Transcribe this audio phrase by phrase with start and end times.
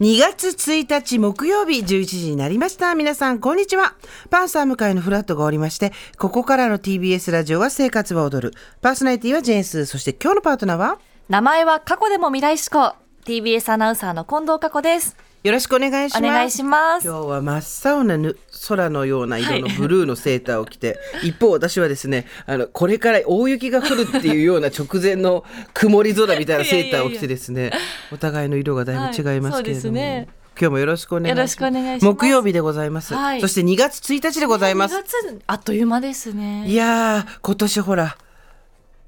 [0.00, 2.94] 2月1日木曜日11時になりました。
[2.94, 3.94] 皆さん、こんにちは。
[4.30, 8.54] パンサー向かいのフラットがおりまして、ここからの TBS ラジオは生活は踊る。
[8.80, 9.86] パーソナリティはジェーンス。
[9.86, 11.00] そして今日のパートナーは？
[11.28, 16.24] 名前は過去でも未来志向 TBS アナウンサーの近藤佳子ですよろしくお願いします。
[16.24, 17.58] お願いします今日は真
[17.90, 18.36] っ青なぬ
[18.68, 27.70] 空のような色のブルーのセーターを着て、 一方私はですね、あの、これから大雪が降るっていうような直前の曇り空みたいなセーターを着てですね、
[28.12, 30.00] お互いの色がだいぶ違いますけれども。
[30.00, 30.28] はい
[30.60, 31.60] 今日もよろしくお願いします。
[31.60, 33.14] ます木曜日でございます。
[33.14, 34.96] はいそして2月1日でございます。
[34.96, 38.18] 2月あっという間ですねいやー、今年ほら、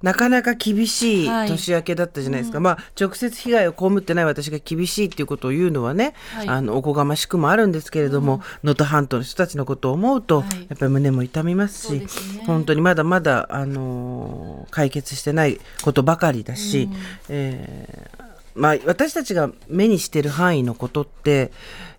[0.02, 1.48] なかなか厳しいはい。
[1.48, 2.60] 年明けだったじゃないですか。
[2.60, 6.48] まあ、直接被害を被ってない私が厳しいっていうことを言うのはね、はい。
[6.48, 10.66] あの、おこがましくもあるんですけれども、能登、半島の人たちのことを思うと、はい。
[10.68, 12.06] やっぱり胸も痛みますし、ね。
[12.46, 16.88] 本当にまだまだ、あのー解決してないことばかりだし、
[17.28, 21.52] えーまあ、私たちが目にしてる範囲のことって、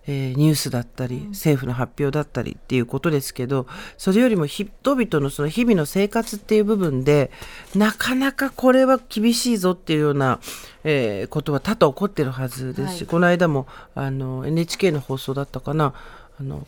[0.06, 7.30] えーニュースだったり政府の発表だったりっていうことですけどそれよりも人々のその日々の生活っていう部分で
[7.74, 10.40] なかなかこれは厳しいぞっていうような、
[10.84, 13.06] えーことは多々起こってるはずですし、はい。
[13.06, 15.94] この間もあの NHK の放送だったかな
[16.38, 16.66] あの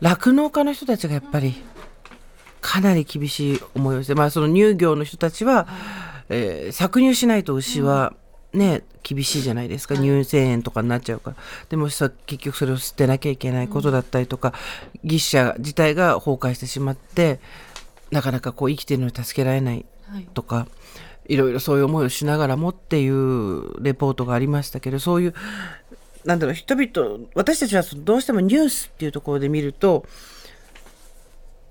[0.00, 1.54] 酪農家の人たちがやっぱり
[2.60, 5.66] かなり厳しい思いをして、まあ、その乳業の人たちは、
[6.28, 8.14] えー搾乳しないと牛は
[8.52, 9.96] ね、厳しいじゃないですか。
[9.96, 11.36] 乳腺炎とかになっちゃうから。
[11.70, 14.52] でもさ結局それを捨てなきゃいけないことだったりとか、
[15.04, 17.40] 牛舎自体が崩壊してしまって
[18.10, 19.84] なかなかこう生きてるのに助けられない
[20.34, 20.66] とか、
[21.26, 25.34] いろいろそういう思いをしながらもっていうレポートがありましたけどそういう
[26.24, 30.04] なんだろう人々私たちはどうしてもニュースっていうところで見ると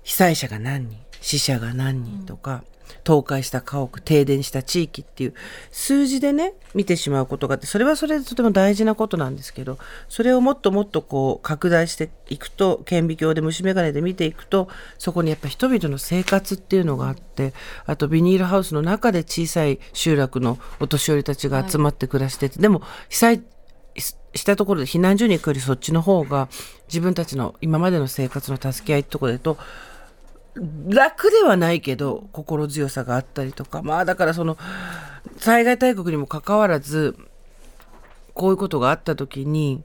[0.02, 2.64] 被災者が何人死者が何人とか、
[3.04, 5.34] 倒壊した家屋停電した地域っていう
[5.70, 17.52] 数字でね見てしまうことがあってそれはそれでとても大事なことなんですけどそれをもっともっとこう拡大していくと顕微鏡で虫眼鏡で見ていくとそこにやっぱ人々の生活っていうのがあって
[17.86, 23.42] あとビニールハウスの中で小さい集落のお年寄りたちが集まって暮らしてて、でも被災
[23.96, 26.48] ししたところで避難所に行くよりそっちの方が
[26.88, 29.58] 自分たちの今までの生活の助け合いってところでと
[30.54, 33.82] 楽ではないけど心強さがあったりとか。
[33.82, 34.58] まあだからその
[35.38, 37.16] 災害大国にもかかわらず
[38.34, 39.82] こういうことがあった時に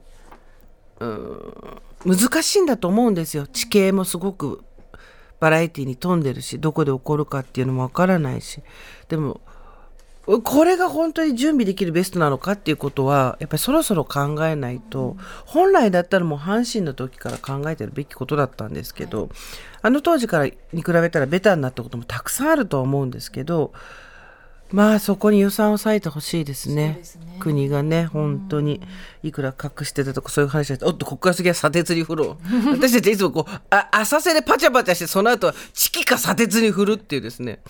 [1.00, 3.46] うん難しいんだと思うんですよ。
[3.46, 4.62] 地形もすごく
[5.40, 8.62] バラエティに富んでるしどこで起こるかっていうのもわからないし。
[9.08, 9.40] でも
[10.44, 15.16] これが本当に準備できるベストなのかっていうことはやっぱりそろそろ考えないと、
[15.46, 19.30] 本来だったらもう阪神の時から考えてるべきことだったんですけど、
[19.80, 23.72] あの当時からに比べたらベタになったこともたくさんあるとは思うんですけど
[24.70, 26.74] まあそこに予算を割いてほしいですね。
[26.74, 27.02] ね。
[27.40, 28.82] 国がね本当に
[29.22, 32.36] いくら隠してたとかそういう話だとおっとここから先は砂鉄に振ろう。
[32.72, 37.60] 私たちいつもこうあ浅瀬でパチャパチャしてその後はチキか砂鉄に振るっていうですね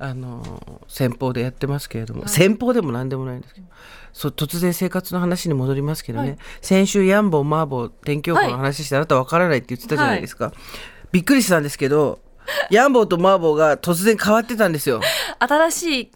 [0.00, 3.66] あの戦法でやってますけれども、戦法でも何でもないんですけど
[4.12, 6.38] そう突然生活の話に戻りますけどね、はい。
[6.60, 10.52] 先週ヤンボーマーボー天気予報の話して、あなた分からないって言ってたじゃないですか、
[11.10, 12.20] びっくりしたんですけど
[12.70, 15.00] ヤンボーとマーボーが突然変わってたんですよ。
[15.38, 16.10] 新しい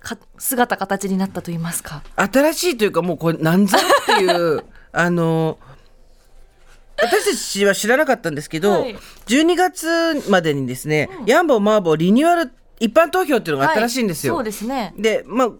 [0.00, 2.02] か姿形になったと言いますか。
[2.16, 5.58] 新しいというかもうこれなんぞっていう あの
[7.00, 8.96] 私たちは知らなかったんですけど、はい。
[9.26, 14.34] 12月までにですね、ヤンボーマーボーリニューアル一般投票っていうのがあったらしいんですよ。
[14.34, 14.94] はいそうですね。
[14.98, 15.50] でまあ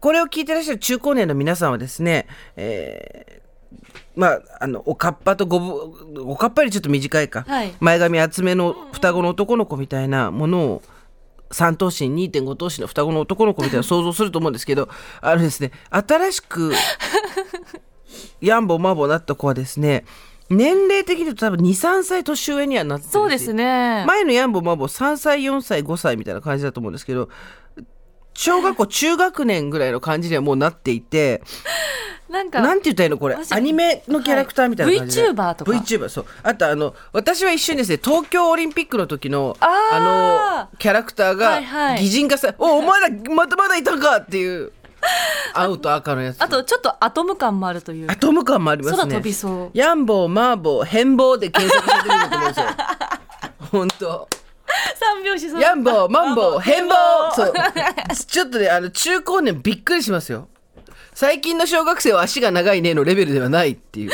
[0.00, 3.46] これを聞いてらっしゃる中高年の皆さんはですね、えー
[4.14, 7.74] まあ、あのおかっぱとごぶおかっぱよりちょっと短いか、はい。
[7.80, 10.82] 前髪厚めの双子の男の子みたいなものを
[11.50, 14.88] 3頭身2.5頭身の双子の男の子みたいな想像すると思うんですけど
[15.20, 16.72] あのですね新しく
[18.40, 20.04] ヤンボーマーボーなった子はですね
[20.48, 24.04] 年齢的に多分23歳年上にはなってるしそうですね。
[24.06, 27.28] 前のヤンボーマーボー3歳4歳5歳みたいな感じだと思うんですけど
[28.34, 31.42] 小学校中学年ぐらいの感じにはもうなっていて
[32.28, 33.36] なんかなんて言ったらいいのこれ？
[33.36, 36.26] 私アニメのキャラクターみたいな感じで、はい VTuber とか？VTuber そう。
[36.42, 40.00] あとあの私は一瞬ですね東京オリンピックの時のあー。
[40.72, 42.00] のキャラクターがはいはい。
[42.00, 44.72] 擬人化さ、おお前らまだまだいたかっていう
[45.54, 46.42] 青と赤のやつ。
[46.42, 48.98] あとちょっとアトム感もあるというアトム感もありますね。
[48.98, 49.70] 空飛びそう。
[49.74, 52.66] ヤンボーマーボー変貌で検索してみると思うんですよ
[53.72, 54.28] 本当。
[54.98, 56.90] 三拍子ヤンボー、マンボウ、変貌。
[57.34, 57.52] そう。
[58.26, 60.48] ちょっとね、あの、中高年びっくりしますよ。
[61.14, 64.10] 最近の小学生は足が長いねのレベルではないっていう。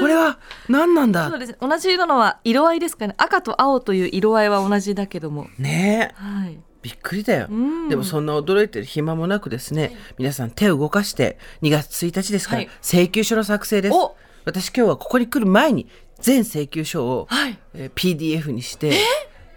[0.00, 0.38] これは
[0.68, 1.28] 何なんだ？
[1.30, 3.14] そうです同じ色のは色合いですかね。
[3.18, 5.46] 赤と青という色合いは同じだけども。
[5.58, 6.12] ね。
[6.12, 6.20] え。
[6.20, 7.88] はいびっくりだよ、ん。
[7.88, 12.70] でもそんな驚いてる暇もなくですね、皆さん手を動かして2月1日ですから、はい。
[12.82, 13.94] 請求書の作成です。
[13.94, 14.16] お。
[14.44, 15.86] 私今日はここに来る前に
[16.20, 17.58] 全請求書を、はい。
[17.74, 18.94] えー PDF にして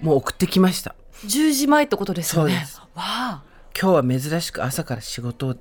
[0.01, 0.95] もう送ってきました。
[1.25, 2.51] 10時前ってことですよね。
[2.51, 2.79] そうです。
[2.79, 3.43] わあ。
[3.79, 5.55] 今日は珍しく朝から仕事を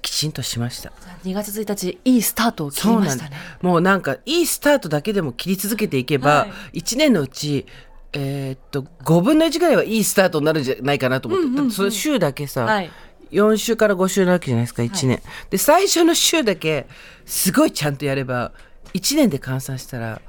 [0.00, 0.92] きちんとしました。
[1.24, 3.36] 2月1日いいスタートを切りましたね。
[3.62, 7.66] もうなんかいいスタートだけでも切り続けていけば、は1年のうち
[8.12, 12.90] えーっと5分の1ぐらいはいいスタートになるんじゃないかなと思って、だってそれ週だけさ、はい。
[13.32, 15.20] 4週から5週なわけじゃないですか1年、
[15.50, 16.86] で最初の週だけ
[17.24, 18.52] すごいちゃんとやれば
[18.94, 20.20] 1年で換算したら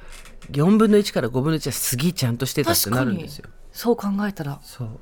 [0.51, 3.49] 4分の1から5分の1はすげえちゃんとしてたってなるんですよ。
[3.71, 4.59] そう考えたら。
[4.63, 4.99] そう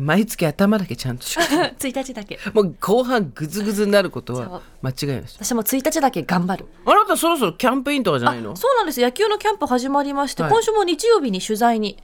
[0.00, 2.38] 毎月頭だけちゃんとしよ1日だけ。
[2.52, 6.66] うもう後半グズグズになることは間違いないです私も1日だけ頑張る。
[6.84, 8.56] あなたそろそろキャンプインとかじゃないの？
[8.56, 10.52] そうなんです野球のキャンプ始まりまして、はい。
[10.52, 11.98] 今週も日曜日に取材に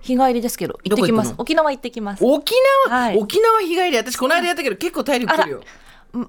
[0.00, 1.34] 日帰りですけど行ってきます。
[1.38, 2.24] 沖縄行ってきます。
[2.24, 2.54] 沖
[2.86, 3.18] 縄、はい。
[3.18, 3.96] 沖縄日帰り？
[3.96, 5.58] 私この間やったけど結構体力くるよ。
[5.58, 5.64] うん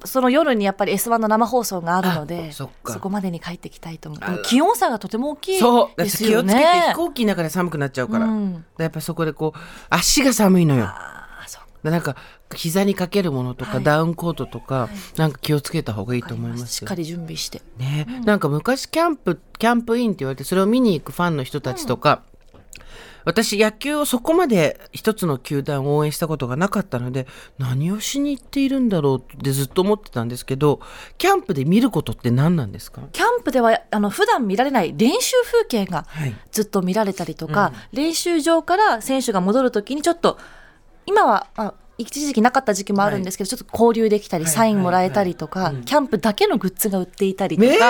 [0.06, 2.70] その夜にやっぱり S1 の生放送があるのであそ
[3.00, 6.02] こまでに帰ってきたいと思う気温差がとても大きいそう。
[6.02, 8.66] ですよ気をつけてね飛行機の中で寒くなっちゃうから、うん。
[8.78, 10.90] やっぱそこでこう足が寒いのよ。
[11.84, 12.16] なんか
[12.54, 13.84] 膝にかけるものとか、はい。
[13.84, 17.62] ダウンコートとか、なんか気をつけた方がいいと思いますしっかり準備して。
[17.78, 22.24] ね、なんか昔キャンプキャンプインって言われてそれを見に行くファンの人たちとか、
[23.26, 30.80] 私野球をそこまで一つの球団を応援したことがなかったので何をしに行っているんだろうってずっと思ってたんですけど
[31.18, 33.02] キャンプで見ることって何なんですか？
[33.12, 36.36] キャンプではあの普段見られない練習風景がはい。
[36.52, 40.40] ずっと見られたりとか、練習場から選手が戻るときにちょっと
[41.06, 47.82] 今は、まあ、一時期なかった時期もあるんですけど、ちょっと交流できたり、はいサインもらえたりとか、キャンプだけのグッズが売っていたりとか、ねえ。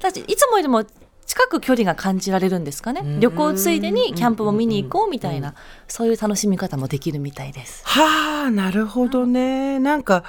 [0.00, 0.84] だっていつもよりも
[1.28, 3.18] 近く距離が感じられるんですかね？
[3.20, 5.54] 旅行ついでにキャンプも見に行こうみたいな、
[5.86, 7.82] そういう楽しみ方もできるみたいです。
[7.84, 9.78] はあなるほどね。
[9.78, 10.24] なんか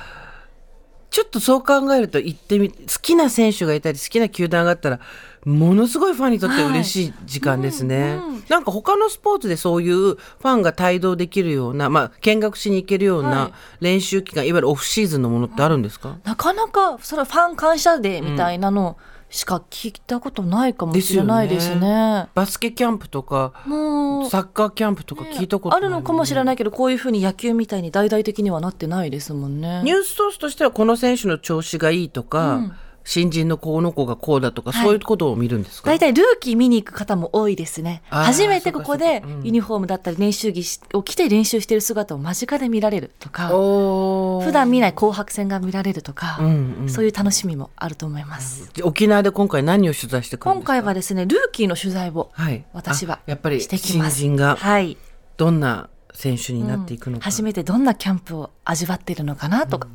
[1.10, 5.00] ちょっとそう考えると行ってみ好きな選手がいたり好きな球団があったら
[5.44, 13.54] ものすごいファンにとって嬉しい時間ですね、うんうんなんか他のスポーツでそういうファンが帯同できるような、まあ、見学しに行けるようはない。
[13.80, 18.98] 練習期間、い、わゆるオフシーズンのものってあるんですか、なかなかそれファン感謝デーみたいなの
[19.30, 22.28] しか聞いたことないかもしれないですですね。
[22.34, 29.82] バスケキャンプとかもうサッカーキャンプとか聞いたことない、あるのかもしれないけどこういうふうに野球みたいに大々的にはなってないですもんね。
[29.84, 32.74] ニュースソースとしてはこの選手の調子がいいとか、うん
[33.10, 34.86] 新人のこの子がこうだとか、はい。
[34.86, 35.90] そういうことを見るんですか？
[35.90, 38.04] 大体ルーキー見に行く方も多いですね。
[38.10, 40.64] 初めてここでユニフォームだったり練習着
[40.94, 46.90] を着て練習している姿を間近で見られるとか、普段見ない紅白戦が見られるとか、うんうん。
[46.90, 48.70] そういう楽しみもあると思います。
[48.84, 54.20] 沖縄で今回何を取材してくるん今回はですね、ルーキーの取材をはい、私はあやっぱりしてきます。
[54.20, 54.98] 新人がはい。
[55.38, 59.88] どんな選手になっていくのか、初めてどんなキャンプを味わっているのかなとか、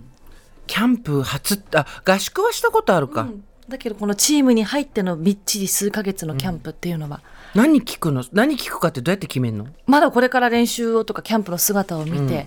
[0.66, 3.44] キャンプ初あ合宿はしたことあるか、うん。
[3.68, 7.20] だけどこのチームに入ってのみっちり数ヶ月のキャンプっていうのは、
[7.54, 8.24] 何聞くの？
[8.32, 9.66] 何聞くかってどうやって決めるの？
[9.86, 12.46] まだこれから練習をとかキャンプの姿を見て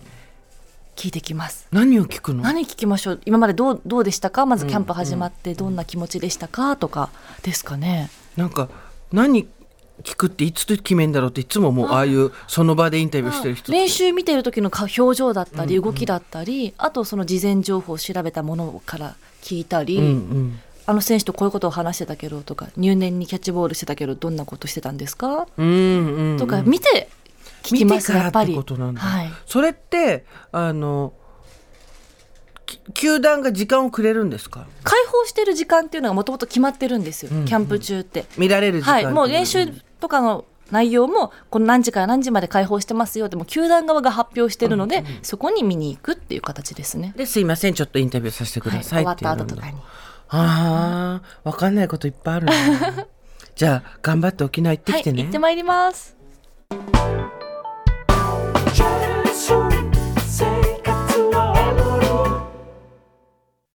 [0.96, 2.44] 聞いてきます、何を聞くの？
[2.44, 3.22] 何聞きましょう？
[3.26, 4.46] 今までどうどうでしたか？
[4.46, 6.76] まずキャンプ始まってどんな気持ちでしたか？
[6.76, 7.10] とか
[7.44, 8.10] ですかね。
[8.36, 8.70] なんか
[9.12, 9.48] 何
[10.04, 11.88] 聞くっていつ決めんだろうっていつももう。
[11.90, 20.60] ああいうその場でインタビューしてる人練習見てる時の顔表情だったり動きだったり、あとその事前情報を調べたものから聞いたり、うんうん。
[20.90, 25.46] あの選手とこういうことを話してたけどとか入念にキャッチボールしてたけどどんなことしてたんですか？
[25.58, 26.38] うんうんうん。
[26.38, 27.10] とか見て
[27.64, 29.02] 聞きますやっぱりってことなんだ。
[29.02, 30.24] はい、それって
[30.54, 31.27] あのき
[32.94, 34.66] 球団が時間をくれるんですか？
[34.84, 38.26] 開放してる時間っていうのがもともと決まってるんですよ、うんうんキャンプ中って。
[38.38, 39.68] 見られる時間はい、もう練習
[40.00, 47.14] とかの内容もこの何時から何時まで開放してますよでも球団側が発表してるので、そこに見に行くっていう形ですね。
[47.16, 49.78] ですいませんちょっとインタビューさせてくはい、ださい終わってた後とかに。
[50.30, 52.54] ああ、わかんないこといっぱいあるな。
[53.56, 55.24] じゃあ、頑張って沖縄行ってはい、きてね。
[55.24, 56.18] 行ってまいります。